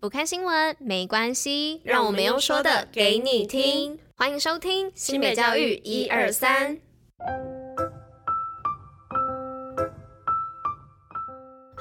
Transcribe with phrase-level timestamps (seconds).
[0.00, 3.98] 不看新闻没关系，让我们用说的给你听。
[4.16, 6.78] 欢迎收听新北教育一二三。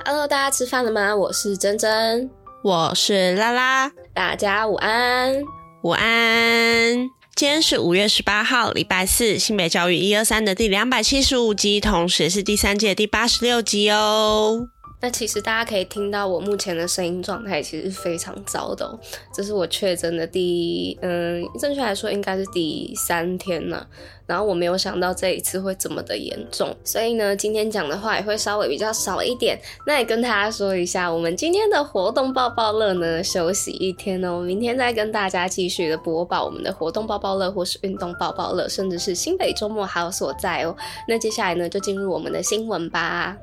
[0.04, 1.16] Hello，大家吃饭了吗？
[1.16, 2.28] 我是珍珍，
[2.64, 5.44] 我是拉拉，大家午安，
[5.84, 7.08] 午安。
[7.36, 14.70] 今天是五月十八号，礼拜四，新北教育一二三的第两百七十五集，同时也是第三届第八十六集哦。
[15.00, 19.00] 那其实大家可以听到我目前的声音状态其实是非常糟的哦，
[19.32, 23.88] 这是我确诊的第，嗯，正确来说应该是第三天了。
[24.26, 29.58] 然后我没有想到这一次会这么的严重，所以呢，今天讲的话也会稍微比较少一点。
[29.86, 40.76] 那也跟大家说一下，我们今天的活动报报乐呢，休息一天哦，明天再跟大家继续的播报我们的活动报报乐，或是运动报报乐，甚至是新北周末还有所在哦。
[41.08, 43.38] 那接下来呢，就进入我们的新闻吧。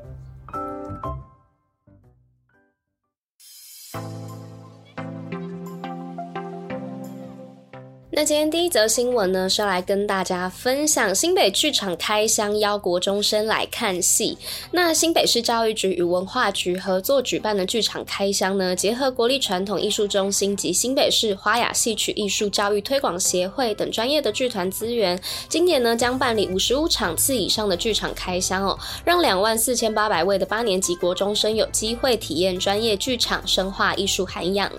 [8.16, 14.38] 那今天第一则新闻呢，是要来跟大家分享新北剧场开箱，邀国中生来看戏。
[14.70, 34.70] 那新北市教育局与文化局合作举办的剧场开箱呢，结合国立传统艺术中心及新北市花雅戏曲艺术教育推广协会等专业的剧团资源，今年呢将办理五十五场次以上的剧场开箱哦，让两万四千八百位的八年级国中生有机会体验专业剧场，深化艺术涵养。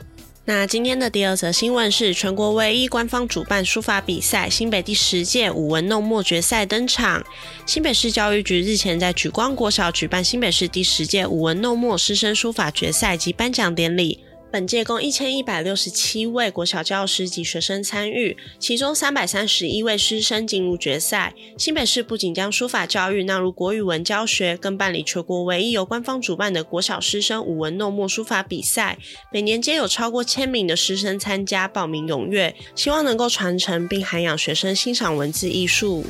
[0.47, 7.25] 那今天的第二则新闻是全国唯一官方主办书法比赛，新北第十届舞文弄墨决赛登场。
[7.65, 14.19] 新北市教育局日前在举光国小举办新北市第十届舞文弄墨师生书法决赛及颁奖典礼。
[14.55, 21.33] 本届共一千一百六十七位国小教师及学生参与，其中三百三十一位师生进入决赛。
[21.57, 28.97] 新北市不仅将书法教育纳入国语文教学，更办理全国唯一由官方主办的国小师生舞文弄墨书法比赛，
[29.29, 36.05] 每年皆有超过千名的师生参加，报名踊跃，希望能够传承并涵养学生欣赏文字艺术。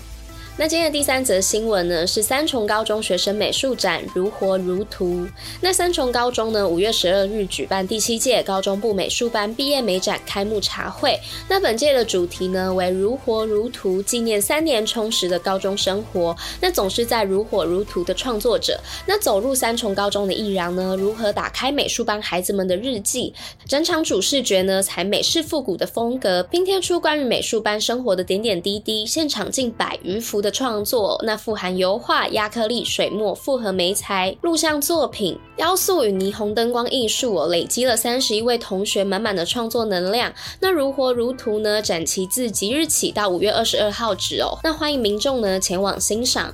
[0.57, 5.27] 那今天的第三则新闻呢，是三重高中学生美术展如火如荼。
[5.59, 11.19] 那三重高中呢，五月十二日举办第七届高中部美术班毕业美展开幕茶会。
[11.49, 16.33] 那本届的主题呢为如火如荼，纪念三年充实的高中生活。
[16.61, 18.79] 那总是在如火如荼的创作者。
[19.05, 23.33] 那走入三重高中的艺然呢，如何打开美术班孩子们的日记？
[23.67, 29.05] 整场主视觉呢，采美式复古的风格，拼贴出关于美术班生活的点点滴滴。
[29.05, 40.31] 现场近百余幅的创作，那富含油画、亚克力、水墨、复合媒材、录像作品、雕塑与霓虹灯光艺术，累积了三十一位同学满满的创作能量。
[40.59, 41.81] 那如火如荼呢？
[41.81, 44.59] 展期自即日起到五月二十二号止哦。
[44.63, 46.53] 那欢迎民众呢前往欣赏。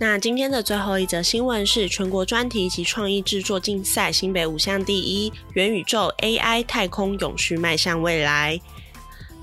[0.00, 8.60] 那今天的最后一则新闻是全国专题及创意制作竞赛，新北五项第一，元宇宙、AI、太空永续迈向未来。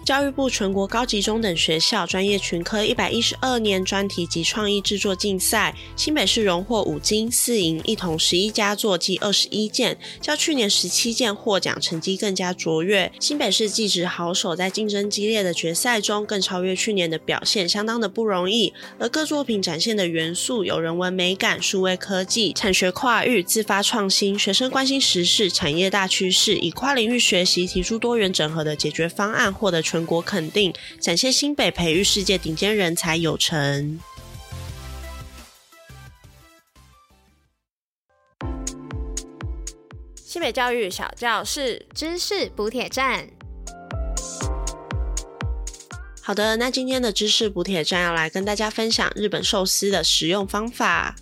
[0.07, 13.12] 教育部全国高级中等学校专业群科一百一十二年专题及创意制作竞赛，新北市荣获五金四银一铜十一佳作计二十一件，较去年十七件获奖成绩更加卓越。
[13.19, 18.73] 新北市技职好手在竞争激烈的决赛中，更超越去年的表现，相当的不容易。
[18.97, 29.97] 而各作品展现的元素有人文美感、数位科技、产学跨域、自发创新，学生关心时事、产业大趋势，以跨领域学习提出多元整合的解决方案，获得全。
[29.97, 30.72] 全国肯定，
[31.02, 34.00] 展现新北培育世界顶尖人才有成。
[40.16, 43.28] 新北教育小教室知识补铁站。
[46.22, 51.16] 好的，那今天的知识补铁站要来跟大家分享日本寿司的食用方法。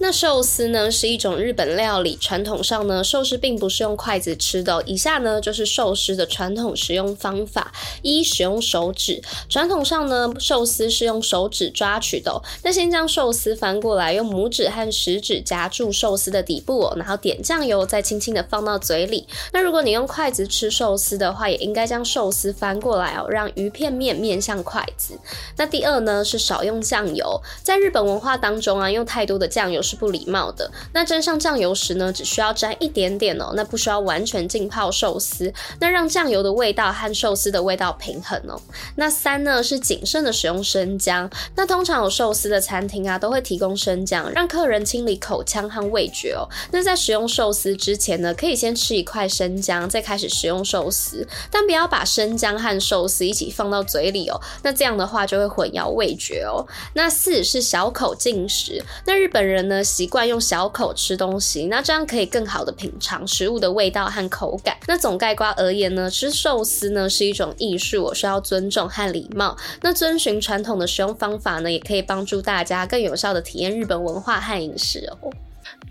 [0.00, 4.80] 那寿司呢是一种日本料理，传统上呢寿司并不是用筷子吃的。
[4.84, 7.72] 以下呢就是寿司的传统食用方法：
[8.02, 9.20] 一、使用手指。
[9.48, 12.40] 传统上呢寿司是用手指抓取的。
[12.62, 19.26] 那先将寿司翻过来，用拇指和食指夹住寿司的底部，然后点酱油，再轻轻的放到嘴里。
[19.52, 25.18] 那如果你用筷子吃寿司的话，也应该将寿司翻过来哦，让鱼片面面向筷子。
[25.56, 30.70] 那第二呢是少用酱油，在日本文化当中啊，用太多的酱油是不礼貌的。
[30.92, 35.50] 那沾上酱油时呢，只需要沾一点点哦，那不需要完全浸泡寿司，
[35.80, 38.60] 那让酱油的味道和寿司的味道平衡哦。
[38.96, 46.46] 那三呢是谨慎的使用生姜，那通常有寿司的餐厅啊都会提供生姜，让客人清理口腔和味觉哦。
[46.70, 56.66] 那在使用寿司之前呢，可以先吃一块生姜，再开始食用寿司，但不要把生姜和寿司一起放到嘴里哦，那这样的话就会混淆味觉哦。
[56.92, 59.77] 那四是小口进食，那日本人呢。
[59.82, 64.76] 习惯用小口吃东西，那这样可以更好的品尝食物的味道和口感。
[64.86, 69.56] 那总概括而言呢，吃寿司呢是一种艺术，我需要尊重和礼貌。
[69.82, 75.30] 那遵循传统的食用方法呢，也可以帮助大家更有效的体验日本文化和饮食哦。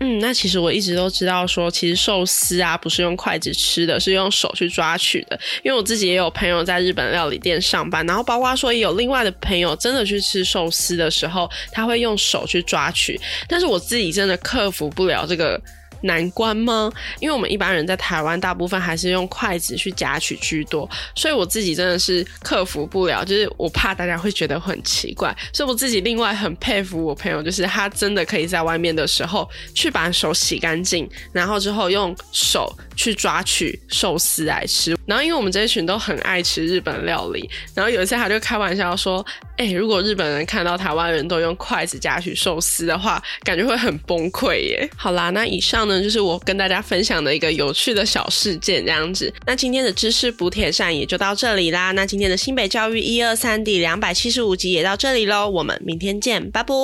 [0.00, 5.38] 嗯，那其实我一直都知道说，其实寿司啊不是用筷子吃的，是用手去抓取的。
[5.62, 13.20] 因为我自己也有朋友在日本料理店上班，然后包括说也有另外的朋友真的去吃寿司的时候，他会用手去抓取。
[13.48, 15.60] 但是我自己真的克服不了这个。
[16.02, 16.90] 难关吗？
[17.20, 34.96] 因为我们一般人在台湾，大部分还是用筷子去夹取居多，所以我自己真的是克服不了，就是我怕大家会觉得很奇怪，所以我自己另外很佩服我朋友，就是他真的可以在外面的时候去把手洗干净，然后之后用手去抓取寿司来吃。
[35.06, 39.24] 然后因为我们这一群都很爱吃日本料理，然后有一次他就开玩笑说
[39.56, 45.87] ：“哎、如果日本人看到台湾人都用筷子夹取寿司的话，感觉会很崩溃耶。”好啦，那以上。
[45.88, 49.32] 呢，就是我跟大家分享的一个有趣的小事件，这样子。
[49.44, 51.90] 那今天的知识补铁扇也就到这里啦。
[51.92, 55.48] 那今天的新北教育一二三第两百七十五集也到这里喽。
[55.48, 56.74] 我们明天见，拜拜，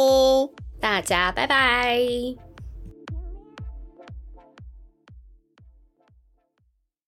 [0.81, 2.54] 大家拜拜。